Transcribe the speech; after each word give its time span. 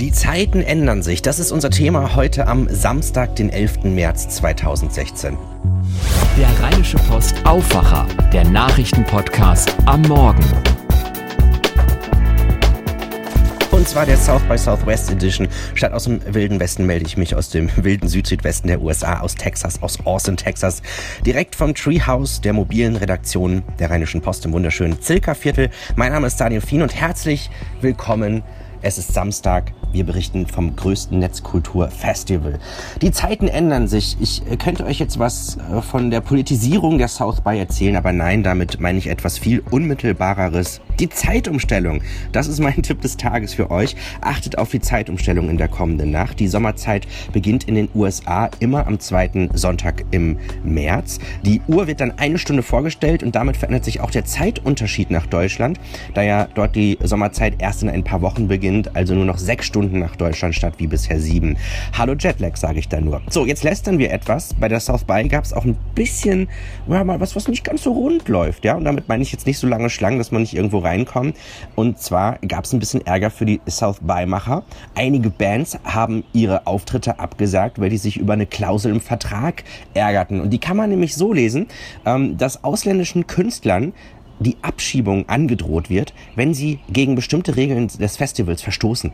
Die 0.00 0.10
Zeiten 0.10 0.60
ändern 0.60 1.04
sich. 1.04 1.22
Das 1.22 1.38
ist 1.38 1.52
unser 1.52 1.70
Thema 1.70 2.16
heute 2.16 2.48
am 2.48 2.68
Samstag, 2.68 3.36
den 3.36 3.48
11. 3.48 3.84
März 3.84 4.28
2016. 4.28 5.36
Der 6.36 6.48
Rheinische 6.60 6.96
Post 6.96 7.36
Aufwacher, 7.46 8.04
der 8.32 8.42
Nachrichtenpodcast 8.44 9.72
am 9.86 10.02
Morgen. 10.02 10.42
Und 13.70 13.88
zwar 13.88 14.04
der 14.04 14.16
South 14.16 14.42
by 14.48 14.58
Southwest 14.58 15.12
Edition. 15.12 15.46
Statt 15.74 15.92
aus 15.92 16.04
dem 16.04 16.20
wilden 16.34 16.58
Westen 16.58 16.86
melde 16.86 17.06
ich 17.06 17.16
mich 17.16 17.36
aus 17.36 17.50
dem 17.50 17.70
wilden 17.76 18.08
Süd-Südwesten 18.08 18.66
der 18.66 18.82
USA, 18.82 19.20
aus 19.20 19.36
Texas, 19.36 19.80
aus 19.80 20.04
Austin, 20.04 20.36
Texas. 20.36 20.82
Direkt 21.24 21.54
vom 21.54 21.72
Treehouse 21.72 22.40
der 22.40 22.52
mobilen 22.52 22.96
Redaktion 22.96 23.62
der 23.78 23.90
Rheinischen 23.90 24.22
Post 24.22 24.44
im 24.44 24.52
wunderschönen 24.52 25.00
Zilka-Viertel. 25.00 25.70
Mein 25.94 26.10
Name 26.10 26.26
ist 26.26 26.40
Daniel 26.40 26.62
Fien 26.62 26.82
und 26.82 26.96
herzlich 26.96 27.48
willkommen 27.80 28.42
es 28.86 28.98
ist 28.98 29.14
Samstag. 29.14 29.72
Wir 29.94 30.02
berichten 30.02 30.48
vom 30.48 30.74
größten 30.74 31.20
Netzkulturfestival. 31.20 32.58
Die 33.00 33.12
Zeiten 33.12 33.46
ändern 33.46 33.86
sich. 33.86 34.16
Ich 34.18 34.42
äh, 34.50 34.56
könnte 34.56 34.84
euch 34.86 34.98
jetzt 34.98 35.20
was 35.20 35.56
äh, 35.56 35.82
von 35.82 36.10
der 36.10 36.20
Politisierung 36.20 36.98
der 36.98 37.06
South 37.06 37.42
by 37.42 37.56
erzählen, 37.56 37.94
aber 37.94 38.12
nein, 38.12 38.42
damit 38.42 38.80
meine 38.80 38.98
ich 38.98 39.06
etwas 39.06 39.38
viel 39.38 39.62
unmittelbareres. 39.70 40.80
Die 40.98 41.08
Zeitumstellung. 41.08 42.02
Das 42.32 42.48
ist 42.48 42.58
mein 42.58 42.74
Tipp 42.82 43.02
des 43.02 43.16
Tages 43.16 43.54
für 43.54 43.70
euch. 43.70 43.94
Achtet 44.20 44.58
auf 44.58 44.72
die 44.72 44.80
Zeitumstellung 44.80 45.48
in 45.48 45.58
der 45.58 45.68
kommenden 45.68 46.10
Nacht. 46.10 46.40
Die 46.40 46.48
Sommerzeit 46.48 47.06
beginnt 47.32 47.62
in 47.62 47.76
den 47.76 47.88
USA 47.94 48.50
immer 48.58 48.88
am 48.88 48.98
zweiten 48.98 49.50
Sonntag 49.54 50.04
im 50.10 50.38
März. 50.64 51.20
Die 51.44 51.60
Uhr 51.68 51.86
wird 51.86 52.00
dann 52.00 52.18
eine 52.18 52.38
Stunde 52.38 52.64
vorgestellt 52.64 53.22
und 53.22 53.36
damit 53.36 53.56
verändert 53.56 53.84
sich 53.84 54.00
auch 54.00 54.10
der 54.10 54.24
Zeitunterschied 54.24 55.12
nach 55.12 55.26
Deutschland, 55.26 55.78
da 56.14 56.22
ja 56.22 56.48
dort 56.52 56.74
die 56.74 56.98
Sommerzeit 57.00 57.54
erst 57.58 57.84
in 57.84 57.88
ein 57.88 58.02
paar 58.02 58.22
Wochen 58.22 58.48
beginnt 58.48 58.96
also 58.96 59.14
nur 59.14 59.24
noch 59.24 59.38
sechs 59.38 59.66
Stunden 59.66 59.83
nach 59.92 60.16
Deutschland 60.16 60.54
statt 60.54 60.74
wie 60.78 60.86
bisher 60.86 61.20
sieben. 61.20 61.56
Hallo 61.92 62.14
Jetlag, 62.18 62.56
sage 62.56 62.78
ich 62.78 62.88
da 62.88 63.00
nur. 63.00 63.22
So, 63.30 63.46
jetzt 63.46 63.64
lästern 63.64 63.98
wir 63.98 64.10
etwas. 64.10 64.54
Bei 64.54 64.68
der 64.68 64.80
South 64.80 65.04
By 65.04 65.26
gab 65.28 65.44
es 65.44 65.52
auch 65.52 65.64
ein 65.64 65.76
bisschen, 65.94 66.48
ja, 66.88 67.04
mal 67.04 67.20
was, 67.20 67.36
was 67.36 67.48
nicht 67.48 67.64
ganz 67.64 67.82
so 67.82 67.92
rund 67.92 68.28
läuft, 68.28 68.64
ja. 68.64 68.74
Und 68.74 68.84
damit 68.84 69.08
meine 69.08 69.22
ich 69.22 69.32
jetzt 69.32 69.46
nicht 69.46 69.58
so 69.58 69.66
lange 69.66 69.90
Schlangen, 69.90 70.18
dass 70.18 70.32
man 70.32 70.42
nicht 70.42 70.54
irgendwo 70.54 70.78
reinkommt. 70.78 71.36
Und 71.74 71.98
zwar 71.98 72.38
gab 72.46 72.64
es 72.64 72.72
ein 72.72 72.78
bisschen 72.78 73.06
Ärger 73.06 73.30
für 73.30 73.46
die 73.46 73.60
South 73.68 74.00
By-Macher. 74.00 74.64
Einige 74.94 75.30
Bands 75.30 75.78
haben 75.84 76.24
ihre 76.32 76.66
Auftritte 76.66 77.18
abgesagt, 77.18 77.80
weil 77.80 77.90
die 77.90 77.98
sich 77.98 78.16
über 78.16 78.32
eine 78.32 78.46
Klausel 78.46 78.92
im 78.92 79.00
Vertrag 79.00 79.64
ärgerten. 79.94 80.40
Und 80.40 80.50
die 80.50 80.58
kann 80.58 80.76
man 80.76 80.90
nämlich 80.90 81.14
so 81.14 81.32
lesen, 81.32 81.66
ähm, 82.06 82.36
dass 82.36 82.64
ausländischen 82.64 83.26
Künstlern 83.26 83.92
die 84.40 84.56
Abschiebung 84.62 85.28
angedroht 85.28 85.90
wird, 85.90 86.12
wenn 86.34 86.54
sie 86.54 86.80
gegen 86.88 87.14
bestimmte 87.14 87.56
Regeln 87.56 87.88
des 87.88 88.16
Festivals 88.16 88.62
verstoßen. 88.62 89.12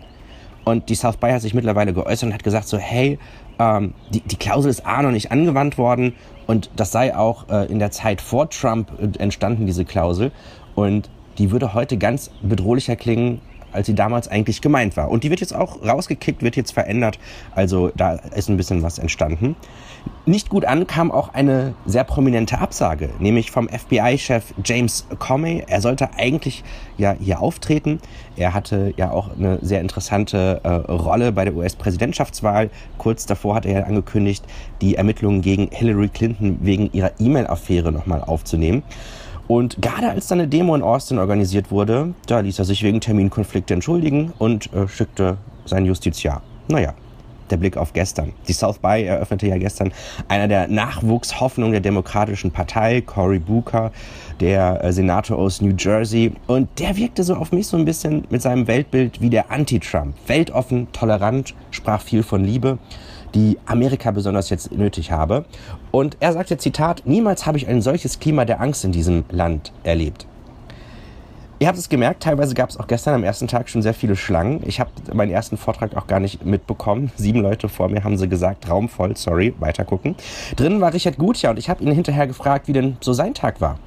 Und 0.65 0.89
die 0.89 0.95
South 0.95 1.17
by 1.17 1.31
hat 1.31 1.43
sich 1.43 1.55
mittlerweile 1.55 1.93
geäußert 1.93 2.29
und 2.29 2.35
hat 2.35 2.45
gesagt 2.45 2.69
so, 2.69 2.79
hey, 2.79 3.19
ähm, 3.59 3.95
die, 4.11 4.21
die 4.21 4.37
Klausel 4.37 4.71
ist 4.71 4.87
A 4.87 5.03
noch 5.03 5.11
nicht 5.11 5.31
angewandt 5.33 5.79
worden 5.79 6.15
und 6.47 6.71
das 6.77 6.93
sei 6.93 7.17
auch 7.17 7.49
äh, 7.49 7.67
in 7.67 7.79
der 7.79 7.91
Zeit 7.91 8.21
vor 8.21 8.51
Trump 8.51 8.91
entstanden, 9.19 9.67
diese 9.67 9.85
Klausel. 9.85 10.33
Und 10.75 11.09
die 11.39 11.51
würde 11.51 11.75
heute 11.75 11.97
ganz 11.97 12.31
bedrohlicher 12.43 12.97
klingen, 12.97 13.41
als 13.73 13.87
sie 13.87 13.95
damals 13.95 14.29
eigentlich 14.29 14.61
gemeint 14.61 14.97
war. 14.97 15.11
Und 15.11 15.25
die 15.25 15.31
wird 15.31 15.41
jetzt 15.41 15.55
auch 15.55 15.83
rausgekickt, 15.83 16.43
wird 16.43 16.57
jetzt 16.57 16.73
verändert. 16.73 17.19
Also 17.55 17.91
da 17.97 18.15
ist 18.15 18.49
ein 18.49 18.57
bisschen 18.57 18.83
was 18.83 18.99
entstanden. 18.99 19.57
Nicht 20.27 20.49
gut 20.49 20.65
an 20.65 20.87
kam 20.87 21.11
auch 21.11 21.35
eine 21.35 21.75
sehr 21.87 22.05
prominente 22.05 22.59
Absage, 22.59 23.11
nämlich 23.19 23.51
vom 23.51 23.69
FBI-Chef 23.69 24.55
James 24.65 25.07
Comey. 25.19 25.65
Er 25.67 25.81
sollte 25.81 26.11
eigentlich 26.17 26.63
ja 26.99 27.15
hier 27.19 27.41
auftreten. 27.41 28.01
Er 28.37 28.55
hatte 28.55 28.95
ja 28.97 29.11
auch 29.11 29.37
eine 29.37 29.59
sehr 29.63 29.81
interessante 29.81 30.61
äh, 30.63 30.69
Rolle 30.69 31.33
bei 31.33 31.45
der 31.45 31.55
US-Präsidentschaftswahl. 31.55 32.71
Kurz 32.99 33.27
davor 33.27 33.57
hat 33.57 33.67
er 33.67 33.81
ja 33.81 33.85
angekündigt, 33.85 34.45
die 34.81 34.95
Ermittlungen 34.97 35.43
gegen 35.43 35.69
Hillary 35.71 36.09
Clinton 36.09 36.59
wegen 36.61 36.91
ihrer 36.93 37.13
E-Mail-Affäre 37.19 37.91
nochmal 37.91 38.23
aufzunehmen. 38.23 38.83
Und 39.51 39.83
gerade 39.83 40.09
als 40.09 40.29
dann 40.29 40.39
eine 40.39 40.47
Demo 40.47 40.77
in 40.77 40.83
Austin 40.83 41.19
organisiert 41.19 41.73
wurde, 41.73 42.15
da 42.29 42.39
ließ 42.39 42.61
er 42.61 42.65
sich 42.65 42.85
wegen 42.85 43.01
Terminkonflikte 43.01 43.75
entschuldigen 43.75 44.33
und 44.39 44.73
äh, 44.73 44.87
schickte 44.87 45.39
sein 45.65 45.87
Justiziar. 45.87 46.41
Naja, 46.69 46.95
der 47.51 47.57
Blick 47.57 47.77
auf 47.77 47.93
gestern. 47.93 48.33
Die 48.47 48.53
South 48.53 48.79
By 48.79 49.03
eröffnete 49.03 49.49
ja 49.49 49.59
gestern 49.59 49.91
einer 50.29 50.47
der 50.47 50.69
Nachwuchshoffnungen 50.69 51.73
der 51.73 51.81
Demokratischen 51.81 52.53
Partei, 52.53 53.01
Cory 53.01 53.41
Booker, 53.41 53.91
der 54.39 54.85
äh, 54.85 54.93
Senator 54.93 55.37
aus 55.37 55.61
New 55.61 55.75
Jersey. 55.77 56.31
Und 56.47 56.69
der 56.79 56.97
wirkte 56.97 57.25
so 57.25 57.35
auf 57.35 57.51
mich 57.51 57.67
so 57.67 57.77
ein 57.77 57.85
bisschen 57.85 58.29
mit 58.31 58.43
seinem 58.43 58.69
Weltbild 58.69 59.21
wie 59.21 59.31
der 59.31 59.51
Anti-Trump. 59.51 60.15
Weltoffen, 60.29 60.87
tolerant, 60.93 61.57
sprach 61.73 62.03
viel 62.03 62.23
von 62.23 62.45
Liebe 62.45 62.79
die 63.35 63.59
Amerika 63.67 64.11
besonders 64.11 64.51
jetzt 64.51 64.73
nötig 64.73 65.13
habe. 65.13 65.45
Und 65.91 66.17
er 66.21 66.33
sagte, 66.33 66.59
Zitat, 66.59 67.03
niemals 67.05 67.47
habe 67.47 67.59
ich 67.59 67.69
ein 67.69 67.83
solches 67.83 68.21
Klima 68.21 68.45
der 68.45 68.61
Angst 68.61 68.85
in 68.85 68.93
diesem 68.93 69.25
Land 69.31 69.73
erlebt. 69.85 70.27
Ihr 71.63 71.69
habt 71.69 71.77
es 71.77 71.91
gemerkt, 71.91 72.23
teilweise 72.23 72.55
gab 72.55 72.71
es 72.71 72.81
auch 72.81 72.87
gestern 72.87 73.15
am 73.15 73.23
ersten 73.23 73.47
Tag 73.47 73.69
schon 73.69 73.83
sehr 73.83 73.93
viele 73.93 74.17
Schlangen. 74.17 74.63
Ich 74.65 74.81
habe 74.81 74.91
meinen 75.13 75.31
ersten 75.31 75.59
Vortrag 75.59 75.95
auch 75.95 76.07
gar 76.07 76.19
nicht 76.19 76.43
mitbekommen. 76.47 77.13
Sieben 77.17 77.43
Leute 77.43 77.69
vor 77.69 77.91
mir 77.91 78.03
haben 78.03 78.17
sie 78.17 78.31
gesagt, 78.31 78.71
Raum 78.71 78.89
voll, 78.89 79.15
sorry, 79.15 79.55
weiter 79.59 79.85
gucken. 79.85 80.15
Drinnen 80.57 80.81
war 80.81 80.95
Richard 80.95 81.19
Gutjahr 81.19 81.51
und 81.51 81.59
ich 81.59 81.69
habe 81.69 81.85
ihn 81.85 81.93
hinterher 81.93 82.27
gefragt, 82.27 82.67
wie 82.67 82.73
denn 82.73 82.97
so 83.01 83.13
sein 83.13 83.35
Tag 83.35 83.61
war. 83.61 83.79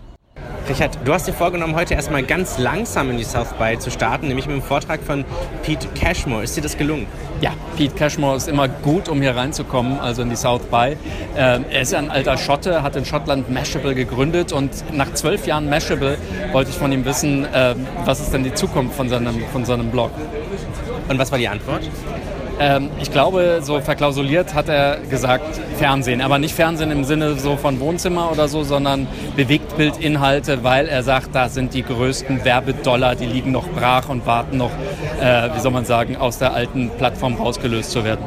Richard, 0.70 0.98
du 1.04 1.14
hast 1.14 1.28
dir 1.28 1.34
vorgenommen, 1.34 1.76
heute 1.76 1.94
erstmal 1.94 2.24
ganz 2.24 2.58
langsam 2.58 3.10
in 3.12 3.18
die 3.18 3.26
South 3.26 3.54
By 3.60 3.78
zu 3.78 3.92
starten, 3.92 4.30
nämlich 4.30 4.48
mit 4.48 4.56
dem 4.56 4.62
Vortrag 4.62 5.02
von 5.02 5.26
Pete 5.62 5.90
Cashmore. 5.94 6.44
Ist 6.44 6.56
dir 6.56 6.62
das 6.62 6.78
gelungen? 6.78 7.06
Ja, 7.42 7.52
Pete 7.76 7.94
Cashmore 7.94 8.38
ist 8.38 8.48
immer 8.48 8.70
gut, 8.70 9.10
um 9.10 9.22
hier 9.22 9.36
reinzukommen, 9.36 10.00
also 10.00 10.22
in 10.22 10.30
die 10.30 10.38
South 10.38 10.62
By. 10.72 10.96
Ähm, 11.36 11.66
er 11.70 11.82
ist 11.82 11.92
ja 11.92 12.00
ein 12.00 12.10
alter 12.10 12.38
Schotte, 12.38 12.82
hat 12.82 12.96
in 12.96 13.04
Schottland 13.04 13.50
Mashable 13.50 13.94
gegründet 13.94 14.54
und 14.54 14.72
nach 14.94 15.14
zwölf 15.14 15.46
Jahren 15.46 15.70
Mashable 15.70 16.18
wollte 16.54 16.70
ich 16.70 16.78
von 16.78 16.94
ihm 16.94 17.04
wissen, 17.04 17.44
äh, 17.44 17.76
was 18.06 18.22
ist 18.22 18.34
denn 18.34 18.46
die 18.46 18.54
Zukunft 18.54 18.96
von 18.96 19.10
seinem, 19.10 19.44
von 19.52 19.66
seinem 19.66 19.92
Blog. 19.92 20.12
Und 21.10 21.20
was 21.20 21.30
war 21.30 21.40
die 21.40 21.50
Antwort? 21.50 21.82
Ähm, 22.60 22.90
ich 23.02 23.12
glaube, 23.12 23.60
so 23.62 23.80
verklausuliert 23.82 24.54
hat 24.54 24.70
er 24.70 24.98
gesagt 25.10 25.60
Fernsehen, 25.78 26.22
aber 26.22 26.38
nicht 26.38 26.54
Fernsehen 26.54 26.92
im 26.92 27.04
Sinne 27.04 27.36
so 27.38 27.58
von 27.58 27.80
Wohnzimmer 27.80 28.32
oder 28.32 28.48
so, 28.48 28.64
sondern 28.64 29.08
Bewegtbildinhalte, 29.36 30.64
weil 30.64 30.88
er 30.88 31.04
sagt, 31.04 31.34
da 31.34 31.50
sind 31.50 31.74
die 31.74 31.84
größten 31.84 32.46
Werbedollar, 32.46 33.16
die 33.16 33.26
liegen 33.26 33.52
noch 33.52 33.68
brach 33.68 34.10
und 34.10 34.26
warten 34.26 34.58
noch, 34.58 34.72
äh, 35.20 35.50
wie 35.54 35.60
soll 35.60 35.72
man 35.72 35.86
sagen, 35.86 36.16
aus 36.16 36.38
der 36.38 36.54
alten 36.54 36.92
Plattform 36.98 37.36
rausgelöst 37.36 37.92
zu 37.92 38.04
werden. 38.04 38.24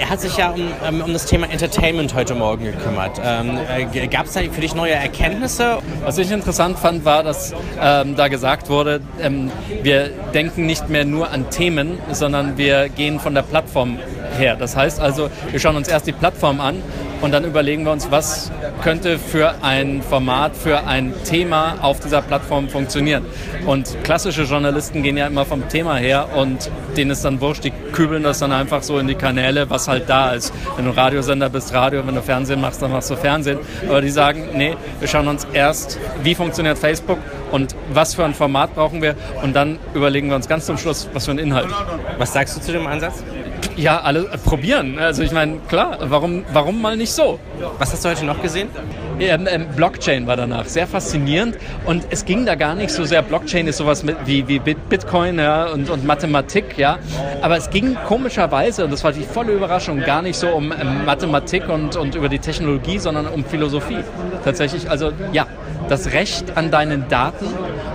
Er 0.00 0.08
hat 0.08 0.22
sich 0.22 0.38
ja 0.38 0.48
um, 0.48 0.62
ähm, 0.82 1.02
um 1.02 1.12
das 1.12 1.26
Thema 1.26 1.50
Entertainment 1.50 2.14
heute 2.14 2.34
Morgen 2.34 2.64
gekümmert. 2.64 3.20
Ähm, 3.22 3.58
äh, 3.68 4.06
Gab 4.06 4.24
es 4.24 4.32
da 4.32 4.40
für 4.40 4.62
dich 4.62 4.74
neue 4.74 4.94
Erkenntnisse? 4.94 5.76
Was 6.02 6.16
ich 6.16 6.30
interessant 6.30 6.78
fand, 6.78 7.04
war, 7.04 7.22
dass 7.22 7.52
ähm, 7.78 8.16
da 8.16 8.28
gesagt 8.28 8.70
wurde, 8.70 9.02
ähm, 9.20 9.50
wir 9.82 10.08
denken 10.32 10.64
nicht 10.64 10.88
mehr 10.88 11.04
nur 11.04 11.30
an 11.30 11.50
Themen, 11.50 11.98
sondern 12.12 12.56
wir 12.56 12.88
gehen 12.88 13.20
von 13.20 13.34
der 13.34 13.42
Plattform 13.42 13.98
her. 14.38 14.56
Das 14.56 14.74
heißt 14.74 15.00
also, 15.00 15.28
wir 15.50 15.60
schauen 15.60 15.76
uns 15.76 15.86
erst 15.86 16.06
die 16.06 16.12
Plattform 16.12 16.62
an 16.62 16.82
und 17.20 17.32
dann 17.32 17.44
überlegen 17.44 17.84
wir 17.84 17.92
uns, 17.92 18.10
was 18.10 18.50
könnte 18.82 19.18
für 19.18 19.54
ein 19.62 20.02
Format, 20.02 20.56
für 20.56 20.86
ein 20.86 21.12
Thema 21.24 21.76
auf 21.82 22.00
dieser 22.00 22.22
Plattform 22.22 22.68
funktionieren. 22.68 23.24
Und 23.66 23.96
klassische 24.04 24.42
Journalisten 24.42 25.02
gehen 25.02 25.16
ja 25.16 25.26
immer 25.26 25.44
vom 25.44 25.68
Thema 25.68 25.96
her 25.96 26.28
und 26.34 26.70
denen 26.96 27.10
ist 27.10 27.24
dann 27.24 27.40
wurscht, 27.40 27.64
die 27.64 27.72
kübeln 27.92 28.22
das 28.22 28.38
dann 28.38 28.52
einfach 28.52 28.82
so 28.82 28.98
in 28.98 29.06
die 29.06 29.14
Kanäle, 29.14 29.68
was 29.68 29.88
halt 29.88 30.08
da 30.08 30.32
ist. 30.32 30.52
Wenn 30.76 30.86
du 30.86 30.92
Radiosender 30.92 31.50
bist, 31.50 31.72
Radio, 31.74 32.06
wenn 32.06 32.14
du 32.14 32.22
Fernsehen 32.22 32.60
machst, 32.60 32.80
dann 32.80 32.90
machst 32.90 33.10
du 33.10 33.16
Fernsehen. 33.16 33.58
Aber 33.88 34.00
die 34.00 34.10
sagen, 34.10 34.48
nee, 34.54 34.76
wir 34.98 35.08
schauen 35.08 35.28
uns 35.28 35.46
erst, 35.52 35.98
wie 36.22 36.34
funktioniert 36.34 36.78
Facebook 36.78 37.18
und 37.50 37.74
was 37.92 38.14
für 38.14 38.24
ein 38.24 38.34
Format 38.34 38.74
brauchen 38.74 39.02
wir 39.02 39.14
und 39.42 39.54
dann 39.54 39.78
überlegen 39.94 40.28
wir 40.28 40.36
uns 40.36 40.48
ganz 40.48 40.66
zum 40.66 40.78
Schluss, 40.78 41.08
was 41.12 41.26
für 41.26 41.32
ein 41.32 41.38
Inhalt. 41.38 41.68
Was 42.18 42.32
sagst 42.32 42.56
du 42.56 42.60
zu 42.60 42.72
dem 42.72 42.86
Ansatz? 42.86 43.22
Ja, 43.80 44.02
alle 44.02 44.26
äh, 44.26 44.36
probieren. 44.36 44.98
Also 44.98 45.22
ich 45.22 45.32
meine, 45.32 45.56
klar, 45.68 45.96
warum, 46.02 46.44
warum 46.52 46.82
mal 46.82 46.98
nicht 46.98 47.12
so? 47.12 47.38
Was 47.78 47.92
hast 47.92 48.04
du 48.04 48.10
heute 48.10 48.26
noch 48.26 48.42
gesehen? 48.42 48.68
Ähm, 49.18 49.48
ähm, 49.50 49.68
Blockchain 49.74 50.26
war 50.26 50.36
danach 50.36 50.66
sehr 50.66 50.86
faszinierend 50.86 51.56
und 51.86 52.04
es 52.10 52.26
ging 52.26 52.44
da 52.44 52.56
gar 52.56 52.74
nicht 52.74 52.90
so 52.90 53.04
sehr. 53.04 53.22
Blockchain 53.22 53.66
ist 53.66 53.78
sowas 53.78 54.02
mit, 54.02 54.16
wie, 54.26 54.46
wie 54.48 54.58
Bitcoin 54.58 55.38
ja, 55.38 55.64
und, 55.66 55.88
und 55.88 56.04
Mathematik, 56.04 56.76
ja. 56.76 56.98
Aber 57.40 57.56
es 57.56 57.70
ging 57.70 57.96
komischerweise, 58.06 58.84
und 58.84 58.92
das 58.92 59.02
war 59.02 59.12
die 59.12 59.24
volle 59.24 59.52
Überraschung, 59.52 60.00
gar 60.00 60.20
nicht 60.20 60.36
so 60.36 60.48
um 60.48 60.72
ähm, 60.72 61.06
Mathematik 61.06 61.66
und, 61.70 61.96
und 61.96 62.14
über 62.14 62.28
die 62.28 62.38
Technologie, 62.38 62.98
sondern 62.98 63.28
um 63.28 63.46
Philosophie. 63.46 64.04
Tatsächlich, 64.44 64.90
also 64.90 65.12
ja, 65.32 65.46
das 65.88 66.12
Recht 66.12 66.58
an 66.58 66.70
deinen 66.70 67.08
Daten 67.08 67.46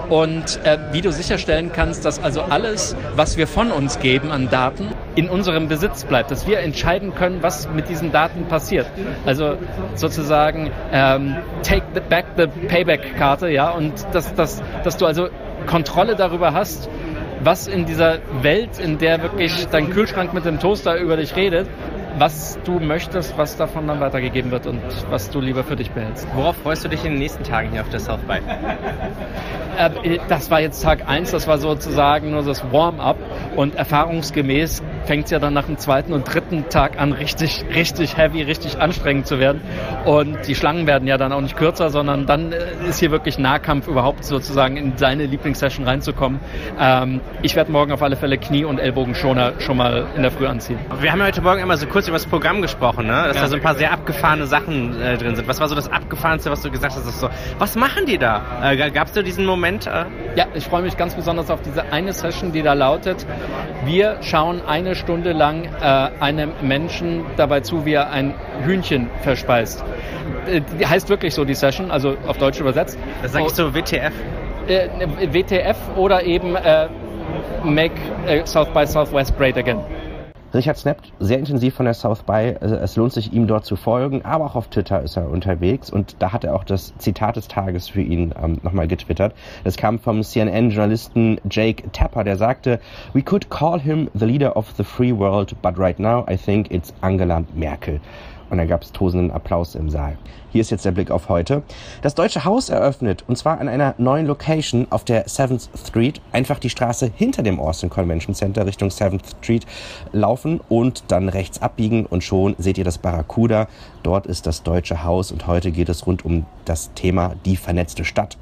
und 0.09 0.59
äh, 0.63 0.79
wie 0.91 1.01
du 1.01 1.11
sicherstellen 1.11 1.71
kannst, 1.71 2.05
dass 2.05 2.21
also 2.23 2.41
alles, 2.41 2.95
was 3.15 3.37
wir 3.37 3.45
von 3.45 3.71
uns 3.71 3.99
geben 3.99 4.31
an 4.31 4.49
Daten, 4.49 4.89
in 5.15 5.29
unserem 5.29 5.67
Besitz 5.67 6.03
bleibt, 6.03 6.31
dass 6.31 6.47
wir 6.47 6.59
entscheiden 6.59 7.15
können, 7.15 7.41
was 7.41 7.69
mit 7.69 7.89
diesen 7.89 8.11
Daten 8.11 8.45
passiert. 8.45 8.87
Also 9.25 9.57
sozusagen 9.95 10.71
ähm, 10.91 11.37
take 11.63 11.83
the 11.93 12.01
back 12.01 12.25
the 12.37 12.47
payback 12.67 13.15
Karte, 13.17 13.49
ja, 13.49 13.71
und 13.71 13.93
dass, 14.11 14.33
dass, 14.35 14.61
dass 14.83 14.97
du 14.97 15.05
also 15.05 15.29
Kontrolle 15.65 16.15
darüber 16.15 16.53
hast, 16.53 16.89
was 17.43 17.67
in 17.67 17.85
dieser 17.85 18.19
Welt, 18.41 18.79
in 18.79 18.97
der 18.97 19.21
wirklich 19.21 19.67
dein 19.71 19.89
Kühlschrank 19.89 20.33
mit 20.33 20.45
dem 20.45 20.59
Toaster 20.59 20.97
über 20.97 21.17
dich 21.17 21.35
redet, 21.35 21.67
was 22.17 22.57
du 22.63 22.79
möchtest, 22.79 23.37
was 23.37 23.57
davon 23.57 23.87
dann 23.87 23.99
weitergegeben 23.99 24.51
wird 24.51 24.67
und 24.67 24.81
was 25.09 25.29
du 25.29 25.41
lieber 25.41 25.63
für 25.63 25.75
dich 25.75 25.91
behältst. 25.91 26.27
Worauf 26.33 26.55
freust 26.57 26.85
du 26.85 26.89
dich 26.89 27.03
in 27.03 27.11
den 27.11 27.19
nächsten 27.19 27.43
Tagen 27.43 27.71
hier 27.71 27.81
auf 27.81 27.89
der 27.89 27.99
South 27.99 28.21
by? 28.21 28.39
Äh, 29.77 30.19
das 30.29 30.49
war 30.49 30.61
jetzt 30.61 30.81
Tag 30.81 31.07
1, 31.07 31.31
das 31.31 31.47
war 31.47 31.57
sozusagen 31.57 32.31
nur 32.31 32.43
das 32.43 32.63
Warm-up 32.71 33.17
und 33.57 33.75
erfahrungsgemäß 33.75 34.81
fängt 35.05 35.25
es 35.25 35.31
ja 35.31 35.39
dann 35.39 35.53
nach 35.53 35.65
dem 35.65 35.77
zweiten 35.77 36.13
und 36.13 36.23
dritten 36.23 36.69
Tag 36.69 36.99
an, 36.99 37.13
richtig, 37.13 37.65
richtig 37.73 38.17
heavy, 38.17 38.41
richtig 38.41 38.79
anstrengend 38.79 39.27
zu 39.27 39.39
werden. 39.39 39.61
Und 40.05 40.47
die 40.47 40.55
Schlangen 40.55 40.87
werden 40.87 41.07
ja 41.07 41.17
dann 41.17 41.31
auch 41.31 41.41
nicht 41.41 41.57
kürzer, 41.57 41.89
sondern 41.89 42.25
dann 42.25 42.51
äh, 42.51 42.57
ist 42.89 42.99
hier 42.99 43.11
wirklich 43.11 43.37
Nahkampf 43.37 43.87
überhaupt 43.87 44.23
sozusagen 44.23 44.77
in 44.77 44.97
seine 44.97 45.25
Lieblingssession 45.25 45.87
reinzukommen. 45.87 46.39
Ähm, 46.79 47.21
ich 47.41 47.55
werde 47.55 47.71
morgen 47.71 47.91
auf 47.91 48.01
alle 48.01 48.15
Fälle 48.15 48.37
Knie- 48.37 48.65
und 48.65 48.79
Ellbogenschoner 48.79 49.53
schon 49.59 49.77
mal 49.77 50.07
in 50.15 50.21
der 50.21 50.31
Früh 50.31 50.47
anziehen. 50.47 50.79
Wir 50.99 51.11
haben 51.11 51.19
ja 51.19 51.25
heute 51.25 51.41
Morgen 51.41 51.61
immer 51.61 51.77
so 51.77 51.87
kurz 51.87 52.07
über 52.07 52.17
das 52.17 52.25
Programm 52.25 52.61
gesprochen, 52.61 53.07
ne? 53.07 53.23
dass 53.27 53.35
ja. 53.35 53.41
da 53.43 53.47
so 53.47 53.55
ein 53.55 53.61
paar 53.61 53.75
sehr 53.75 53.91
abgefahrene 53.91 54.47
Sachen 54.47 54.99
äh, 55.01 55.17
drin 55.17 55.35
sind. 55.35 55.47
Was 55.47 55.59
war 55.59 55.67
so 55.67 55.75
das 55.75 55.91
Abgefahrenste, 55.91 56.51
was 56.51 56.61
du 56.61 56.71
gesagt 56.71 56.95
hast? 56.95 57.19
So, 57.19 57.29
was 57.59 57.75
machen 57.75 58.05
die 58.05 58.17
da? 58.17 58.41
Äh, 58.63 58.91
Gab 58.91 59.07
es 59.07 59.13
da 59.13 59.21
diesen 59.21 59.45
Moment? 59.45 59.87
Äh? 59.87 60.05
Ja, 60.35 60.47
ich 60.53 60.65
freue 60.65 60.81
mich 60.81 60.97
ganz 60.97 61.15
besonders 61.15 61.49
auf 61.49 61.61
diese 61.61 61.93
eine 61.93 62.11
Session, 62.11 62.51
die 62.51 62.61
da 62.61 62.73
lautet, 62.73 63.25
wir 63.85 64.17
schauen 64.21 64.61
eine 64.67 64.95
Stunde 64.95 65.31
lang 65.31 65.63
äh, 65.63 66.09
einem 66.19 66.51
Menschen 66.61 67.25
dabei 67.37 67.61
zu, 67.61 67.85
wie 67.85 67.93
er 67.93 68.09
ein 68.09 68.33
Hühnchen 68.65 69.09
verspeist. 69.21 69.83
Äh, 70.51 70.61
die 70.77 70.85
heißt 70.85 71.07
wirklich 71.07 71.33
so 71.33 71.45
die 71.45 71.55
Session, 71.55 71.89
also 71.89 72.17
auf 72.27 72.37
Deutsch 72.37 72.59
übersetzt. 72.59 72.97
Das 73.21 73.31
sage 73.31 73.45
ich 73.45 73.53
so 73.53 73.73
WTF. 73.73 74.13
Äh, 74.67 74.89
WTF 75.31 75.77
oder 75.95 76.23
eben 76.23 76.55
äh, 76.55 76.87
Make 77.63 77.93
äh, 78.27 78.45
South 78.45 78.67
by 78.73 78.85
Southwest 78.85 79.37
Great 79.37 79.57
Again. 79.57 79.79
Richard 80.55 80.77
snappt 80.77 81.11
sehr 81.19 81.37
intensiv 81.37 81.75
von 81.75 81.83
der 81.83 81.93
South 81.93 82.23
by. 82.23 82.55
Es 82.61 82.95
lohnt 82.95 83.11
sich, 83.11 83.33
ihm 83.33 83.45
dort 83.45 83.65
zu 83.65 83.75
folgen, 83.75 84.23
aber 84.23 84.45
auch 84.45 84.55
auf 84.55 84.69
Twitter 84.69 85.01
ist 85.01 85.17
er 85.17 85.29
unterwegs 85.29 85.89
und 85.89 86.15
da 86.19 86.31
hat 86.31 86.45
er 86.45 86.55
auch 86.55 86.63
das 86.63 86.93
Zitat 86.97 87.35
des 87.35 87.49
Tages 87.49 87.89
für 87.89 88.01
ihn 88.01 88.33
ähm, 88.41 88.59
nochmal 88.63 88.87
getwittert. 88.87 89.35
Das 89.65 89.75
kam 89.75 89.99
vom 89.99 90.23
CNN-Journalisten 90.23 91.41
Jake 91.49 91.91
Tapper, 91.91 92.23
der 92.23 92.37
sagte, 92.37 92.79
We 93.11 93.21
could 93.21 93.49
call 93.49 93.81
him 93.81 94.09
the 94.13 94.25
leader 94.25 94.55
of 94.55 94.73
the 94.77 94.83
free 94.85 95.11
world, 95.11 95.53
but 95.61 95.77
right 95.77 95.99
now 95.99 96.25
I 96.29 96.37
think 96.37 96.71
it's 96.71 96.93
Angela 97.01 97.43
Merkel 97.53 97.99
und 98.49 98.57
da 98.57 98.65
gab 98.65 98.83
es 98.83 98.91
tosenden 98.91 99.31
Applaus 99.31 99.75
im 99.75 99.89
Saal. 99.89 100.17
Hier 100.51 100.61
ist 100.61 100.71
jetzt 100.71 100.85
der 100.85 100.91
Blick 100.91 101.11
auf 101.11 101.27
heute. 101.27 101.63
Das 102.01 102.15
Deutsche 102.15 102.45
Haus 102.45 102.69
eröffnet 102.69 103.23
und 103.27 103.37
zwar 103.37 103.59
an 103.59 103.67
einer 103.67 103.95
neuen 103.97 104.25
Location 104.25 104.87
auf 104.89 105.03
der 105.03 105.27
7th 105.27 105.67
Street. 105.87 106.21
Einfach 106.31 106.59
die 106.59 106.69
Straße 106.69 107.11
hinter 107.13 107.43
dem 107.43 107.59
Austin 107.59 107.89
Convention 107.89 108.33
Center 108.33 108.65
Richtung 108.65 108.89
7th 108.89 109.35
Street 109.41 109.65
laufen 110.13 110.61
und 110.69 111.03
dann 111.09 111.29
rechts 111.29 111.61
abbiegen 111.61 112.05
und 112.05 112.23
schon 112.23 112.55
seht 112.57 112.77
ihr 112.77 112.85
das 112.85 112.97
Barracuda. 112.97 113.67
Dort 114.03 114.27
ist 114.27 114.47
das 114.47 114.63
Deutsche 114.63 115.03
Haus 115.03 115.31
und 115.31 115.47
heute 115.47 115.71
geht 115.71 115.89
es 115.89 116.07
rund 116.07 116.23
um 116.23 116.45
das 116.63 116.93
Thema 116.93 117.33
die 117.45 117.57
vernetzte 117.57 118.05
Stadt. 118.05 118.37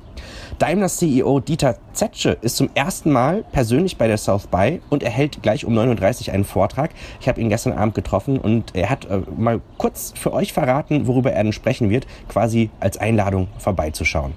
Daimler 0.60 0.88
CEO 0.88 1.40
Dieter 1.40 1.78
Zetsche 1.94 2.38
ist 2.42 2.58
zum 2.58 2.70
ersten 2.76 3.12
Mal 3.12 3.44
persönlich 3.52 3.98
bei 3.98 4.08
der 4.08 4.18
South 4.18 4.48
by 4.48 4.82
und 4.90 5.04
er 5.04 5.10
hält 5.10 5.42
gleich 5.42 5.66
um 5.66 5.78
9.30 5.78 6.28
Uhr 6.28 6.34
einen 6.34 6.46
Vortrag. 6.46 6.92
Ich 7.20 7.28
habe 7.28 7.42
ihn 7.42 7.50
gestern 7.50 7.74
Abend 7.74 7.96
getroffen 7.96 8.40
und 8.40 8.76
er 8.76 8.90
hat 8.90 9.06
äh, 9.06 9.22
mal 9.36 9.62
kurz 9.78 10.14
für 10.16 10.34
euch 10.34 10.54
verraten, 10.54 11.08
worüber 11.08 11.32
er 11.32 11.44
denn 11.44 11.54
sprechen 11.54 11.90
wird, 11.90 12.08
quasi 12.28 12.70
als 12.80 12.98
Einladung 12.98 13.48
vorbeizuschauen. 13.58 14.34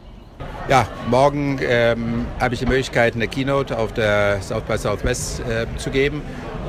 Ja, 0.68 0.88
morgen 1.08 1.60
ähm, 1.62 2.26
habe 2.40 2.54
ich 2.54 2.60
die 2.60 2.66
Möglichkeit, 2.66 3.14
eine 3.14 3.28
Keynote 3.28 3.78
auf 3.78 3.92
der 3.92 4.42
South 4.42 4.62
by 4.62 4.76
Southwest 4.76 5.40
äh, 5.40 5.66
zu 5.76 5.90
geben. 5.90 6.22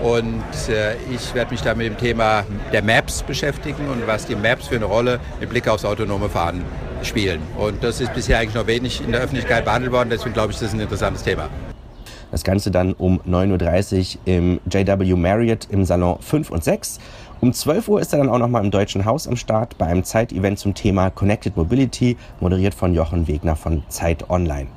Und 0.03 0.43
äh, 0.69 0.95
ich 1.11 1.33
werde 1.33 1.51
mich 1.51 1.61
da 1.61 1.73
mit 1.73 1.87
dem 1.87 1.97
Thema 1.97 2.43
der 2.71 2.83
Maps 2.83 3.23
beschäftigen 3.23 3.89
und 3.89 4.05
was 4.05 4.27
die 4.27 4.35
Maps 4.35 4.67
für 4.67 4.75
eine 4.75 4.85
Rolle 4.85 5.19
mit 5.39 5.49
Blick 5.49 5.67
aufs 5.67 5.83
autonome 5.83 6.29
Fahren 6.29 6.63
spielen. 7.03 7.41
Und 7.57 7.83
das 7.83 8.01
ist 8.01 8.13
bisher 8.13 8.39
eigentlich 8.39 8.55
noch 8.55 8.67
wenig 8.67 9.01
in 9.03 9.11
der 9.11 9.21
Öffentlichkeit 9.21 9.65
behandelt 9.65 9.91
worden, 9.91 10.09
deswegen 10.09 10.33
glaube 10.33 10.51
ich, 10.51 10.59
das 10.59 10.69
ist 10.69 10.73
ein 10.73 10.79
interessantes 10.79 11.23
Thema. 11.23 11.49
Das 12.31 12.43
Ganze 12.43 12.71
dann 12.71 12.93
um 12.93 13.21
9.30 13.21 14.17
Uhr 14.17 14.21
im 14.25 14.59
JW 14.69 15.15
Marriott 15.15 15.67
im 15.69 15.85
Salon 15.85 16.19
5 16.19 16.51
und 16.51 16.63
6. 16.63 16.99
Um 17.39 17.53
12 17.53 17.87
Uhr 17.87 18.01
ist 18.01 18.11
er 18.13 18.19
dann 18.19 18.29
auch 18.29 18.39
nochmal 18.39 18.65
im 18.65 18.71
Deutschen 18.71 19.05
Haus 19.05 19.27
am 19.27 19.37
Start 19.37 19.77
bei 19.77 19.85
einem 19.85 20.03
Zeitevent 20.03 20.59
zum 20.59 20.73
Thema 20.73 21.09
Connected 21.09 21.55
Mobility, 21.55 22.17
moderiert 22.39 22.73
von 22.73 22.93
Jochen 22.93 23.27
Wegner 23.27 23.55
von 23.55 23.83
Zeit 23.89 24.29
Online. 24.29 24.67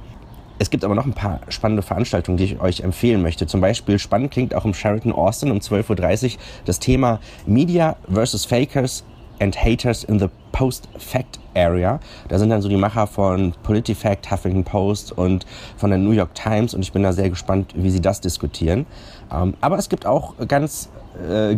Es 0.61 0.69
gibt 0.69 0.85
aber 0.85 0.95
noch 0.95 1.07
ein 1.07 1.15
paar 1.15 1.41
spannende 1.49 1.83
Veranstaltungen, 1.83 2.37
die 2.37 2.45
ich 2.45 2.61
euch 2.61 2.81
empfehlen 2.81 3.23
möchte. 3.23 3.47
Zum 3.47 3.63
Beispiel 3.63 3.99
spannend 3.99 4.31
klingt 4.31 4.55
auch 4.55 4.67
im 4.67 4.75
Sheraton 4.75 5.11
Austin 5.11 5.51
um 5.51 5.59
12.30 5.59 6.35
Uhr 6.35 6.41
das 6.67 6.79
Thema 6.79 7.19
Media 7.47 7.97
versus 8.13 8.45
Fakers 8.45 9.03
and 9.41 9.57
Haters 9.57 10.05
in 10.05 10.19
the 10.19 10.29
Post-Fact 10.53 11.39
Area. 11.55 12.01
Da 12.29 12.39
sind 12.39 12.51
dann 12.51 12.63
so 12.63 12.69
die 12.69 12.77
Macher 12.77 13.07
von 13.07 13.55
PolitiFact, 13.63 14.31
Huffington 14.31 14.65
Post 14.65 15.13
und 15.13 15.47
von 15.77 15.91
der 15.91 15.99
New 15.99 16.13
York 16.13 16.35
Times 16.35 16.75
und 16.75 16.83
ich 16.83 16.93
bin 16.93 17.03
da 17.03 17.13
sehr 17.13 17.31
gespannt, 17.31 17.73
wie 17.75 17.91
sie 17.91 18.01
das 18.01 18.21
diskutieren. 18.21 18.87
Ähm, 19.33 19.55
aber 19.61 19.79
es 19.79 19.89
gibt 19.89 20.07
auch 20.07 20.35
ganz 20.47 20.89
äh, 21.29 21.57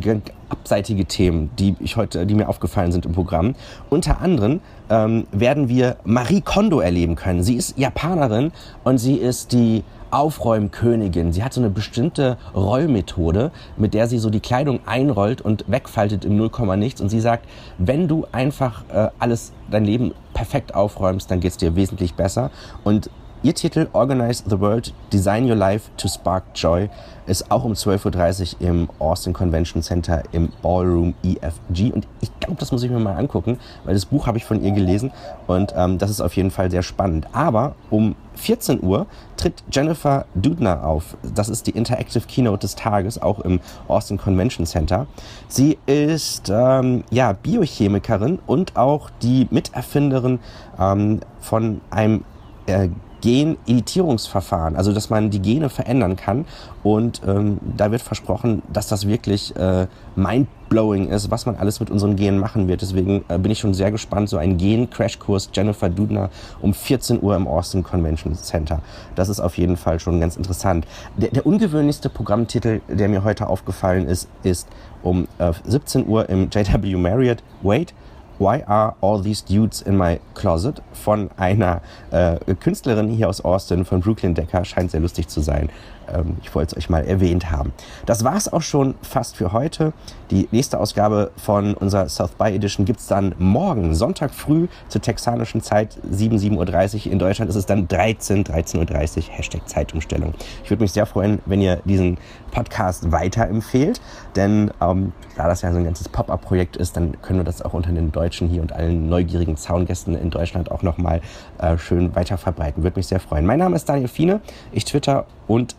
abseitige 0.48 1.04
Themen, 1.04 1.50
die 1.58 1.76
ich 1.80 1.96
heute, 1.96 2.26
die 2.26 2.34
mir 2.34 2.48
aufgefallen 2.48 2.92
sind 2.92 3.06
im 3.06 3.12
Programm. 3.12 3.54
Unter 3.90 4.20
anderem 4.20 4.60
ähm, 4.90 5.26
werden 5.32 5.68
wir 5.68 5.96
Marie 6.04 6.40
Kondo 6.40 6.80
erleben 6.80 7.16
können. 7.16 7.42
Sie 7.42 7.56
ist 7.56 7.78
Japanerin 7.78 8.52
und 8.84 8.98
sie 8.98 9.16
ist 9.16 9.52
die 9.52 9.84
Aufräumkönigin. 10.10 11.32
Sie 11.32 11.42
hat 11.42 11.54
so 11.54 11.60
eine 11.60 11.70
bestimmte 11.70 12.36
Rollmethode, 12.54 13.50
mit 13.78 13.94
der 13.94 14.06
sie 14.08 14.18
so 14.18 14.28
die 14.28 14.40
Kleidung 14.40 14.80
einrollt 14.84 15.40
und 15.40 15.64
wegfaltet 15.68 16.26
im 16.26 16.36
Nullkomma 16.36 16.76
nichts. 16.76 17.00
Und 17.00 17.08
sie 17.08 17.20
sagt, 17.20 17.46
wenn 17.78 18.08
du 18.08 18.26
einfach 18.30 18.81
äh, 18.92 19.08
alles, 19.18 19.52
dein 19.70 19.84
Leben 19.84 20.12
perfekt 20.34 20.74
aufräumst, 20.74 21.30
dann 21.30 21.40
geht 21.40 21.52
es 21.52 21.56
dir 21.56 21.76
wesentlich 21.76 22.14
besser. 22.14 22.50
Und 22.84 23.10
Ihr 23.44 23.56
Titel 23.56 23.88
Organize 23.92 24.44
the 24.46 24.60
World, 24.60 24.94
Design 25.12 25.50
Your 25.50 25.56
Life 25.56 25.90
to 25.96 26.06
Spark 26.06 26.44
Joy 26.54 26.88
ist 27.26 27.50
auch 27.50 27.64
um 27.64 27.72
12.30 27.72 28.60
Uhr 28.60 28.68
im 28.68 28.88
Austin 29.00 29.32
Convention 29.32 29.82
Center 29.82 30.22
im 30.30 30.52
Ballroom 30.62 31.14
EFG. 31.24 31.90
Und 31.90 32.06
ich 32.20 32.30
glaube, 32.38 32.60
das 32.60 32.70
muss 32.70 32.84
ich 32.84 32.90
mir 32.92 33.00
mal 33.00 33.16
angucken, 33.16 33.58
weil 33.82 33.94
das 33.94 34.06
Buch 34.06 34.28
habe 34.28 34.38
ich 34.38 34.44
von 34.44 34.62
ihr 34.62 34.70
gelesen 34.70 35.10
und 35.48 35.74
ähm, 35.76 35.98
das 35.98 36.08
ist 36.08 36.20
auf 36.20 36.36
jeden 36.36 36.52
Fall 36.52 36.70
sehr 36.70 36.84
spannend. 36.84 37.26
Aber 37.32 37.74
um 37.90 38.14
14 38.36 38.80
Uhr 38.80 39.06
tritt 39.36 39.64
Jennifer 39.72 40.24
Dudner 40.36 40.86
auf. 40.86 41.16
Das 41.34 41.48
ist 41.48 41.66
die 41.66 41.72
Interactive 41.72 42.22
Keynote 42.24 42.60
des 42.60 42.76
Tages, 42.76 43.20
auch 43.20 43.40
im 43.40 43.58
Austin 43.88 44.18
Convention 44.18 44.66
Center. 44.66 45.08
Sie 45.48 45.78
ist 45.86 46.48
ähm, 46.48 47.02
ja, 47.10 47.32
Biochemikerin 47.32 48.38
und 48.46 48.76
auch 48.76 49.10
die 49.20 49.48
Miterfinderin 49.50 50.38
ähm, 50.78 51.18
von 51.40 51.80
einem 51.90 52.24
äh, 52.66 52.88
Gen-Editierungsverfahren, 53.22 54.76
also 54.76 54.92
dass 54.92 55.08
man 55.08 55.30
die 55.30 55.40
Gene 55.40 55.70
verändern 55.70 56.16
kann. 56.16 56.44
Und 56.82 57.22
ähm, 57.26 57.58
da 57.76 57.90
wird 57.90 58.02
versprochen, 58.02 58.62
dass 58.70 58.88
das 58.88 59.06
wirklich 59.06 59.56
äh, 59.56 59.86
mindblowing 60.16 61.08
ist, 61.08 61.30
was 61.30 61.46
man 61.46 61.56
alles 61.56 61.80
mit 61.80 61.90
unseren 61.90 62.16
Genen 62.16 62.38
machen 62.38 62.68
wird. 62.68 62.82
Deswegen 62.82 63.24
äh, 63.28 63.38
bin 63.38 63.52
ich 63.52 63.60
schon 63.60 63.72
sehr 63.72 63.90
gespannt. 63.90 64.28
So 64.28 64.36
ein 64.36 64.58
Gen-Crashkurs 64.58 65.50
Jennifer 65.54 65.88
Dudner 65.88 66.30
um 66.60 66.74
14 66.74 67.22
Uhr 67.22 67.36
im 67.36 67.46
Austin 67.46 67.82
Convention 67.82 68.34
Center. 68.34 68.80
Das 69.14 69.28
ist 69.28 69.40
auf 69.40 69.56
jeden 69.56 69.76
Fall 69.76 70.00
schon 70.00 70.20
ganz 70.20 70.36
interessant. 70.36 70.86
Der, 71.16 71.30
der 71.30 71.46
ungewöhnlichste 71.46 72.10
Programmtitel, 72.10 72.80
der 72.88 73.08
mir 73.08 73.22
heute 73.24 73.46
aufgefallen 73.48 74.06
ist, 74.06 74.28
ist 74.42 74.68
um 75.02 75.28
äh, 75.38 75.52
17 75.64 76.06
Uhr 76.06 76.28
im 76.28 76.50
JW 76.50 76.96
Marriott. 76.96 77.42
Wait, 77.62 77.94
Why 78.42 78.64
Are 78.66 78.96
All 79.00 79.22
These 79.22 79.44
Dudes 79.44 79.82
in 79.82 79.96
My 79.96 80.18
Closet 80.34 80.82
von 80.92 81.30
einer 81.36 81.80
äh, 82.10 82.38
Künstlerin 82.56 83.08
hier 83.08 83.28
aus 83.28 83.40
Austin, 83.40 83.84
von 83.84 84.00
Brooklyn 84.00 84.34
Decker. 84.34 84.64
Scheint 84.64 84.90
sehr 84.90 84.98
lustig 84.98 85.28
zu 85.28 85.40
sein. 85.40 85.70
Ähm, 86.12 86.38
ich 86.42 86.52
wollte 86.52 86.74
es 86.74 86.76
euch 86.76 86.90
mal 86.90 87.04
erwähnt 87.04 87.52
haben. 87.52 87.72
Das 88.04 88.24
war 88.24 88.36
es 88.36 88.52
auch 88.52 88.62
schon 88.62 88.94
fast 89.02 89.36
für 89.36 89.52
heute. 89.52 89.92
Die 90.32 90.48
nächste 90.50 90.80
Ausgabe 90.80 91.30
von 91.36 91.74
unserer 91.74 92.08
South 92.08 92.32
by 92.32 92.48
Edition 92.48 92.84
gibt 92.84 92.98
es 92.98 93.06
dann 93.06 93.32
morgen, 93.38 93.94
Sonntag 93.94 94.34
früh 94.34 94.66
zur 94.88 95.00
texanischen 95.00 95.60
Zeit, 95.60 95.96
7, 96.10 96.36
7.30 96.36 97.06
Uhr. 97.06 97.12
In 97.12 97.18
Deutschland 97.20 97.48
ist 97.48 97.56
es 97.56 97.66
dann 97.66 97.86
13, 97.86 98.44
13.30 98.44 99.16
Uhr, 99.18 99.22
Hashtag 99.36 99.68
Zeitumstellung. 99.68 100.34
Ich 100.64 100.70
würde 100.70 100.82
mich 100.82 100.92
sehr 100.92 101.06
freuen, 101.06 101.38
wenn 101.46 101.60
ihr 101.60 101.76
diesen 101.84 102.18
Podcast 102.52 103.10
weiterempfehlt, 103.10 104.00
denn 104.36 104.70
ähm, 104.80 105.12
da 105.36 105.48
das 105.48 105.62
ja 105.62 105.72
so 105.72 105.78
ein 105.78 105.84
ganzes 105.84 106.08
Pop-Up-Projekt 106.08 106.76
ist, 106.76 106.96
dann 106.96 107.20
können 107.22 107.40
wir 107.40 107.44
das 107.44 107.62
auch 107.62 107.72
unter 107.72 107.90
den 107.90 108.12
Deutschen 108.12 108.48
hier 108.48 108.62
und 108.62 108.72
allen 108.72 109.08
neugierigen 109.08 109.56
Zaungästen 109.56 110.14
in 110.14 110.30
Deutschland 110.30 110.70
auch 110.70 110.82
nochmal 110.82 111.20
äh, 111.58 111.76
schön 111.78 112.14
weiter 112.14 112.38
verbreiten. 112.38 112.84
Würde 112.84 112.98
mich 112.98 113.08
sehr 113.08 113.20
freuen. 113.20 113.44
Mein 113.44 113.58
Name 113.58 113.74
ist 113.74 113.88
Daniel 113.88 114.08
Fiene. 114.08 114.40
Ich 114.70 114.84
twitter 114.84 115.26
und 115.48 115.74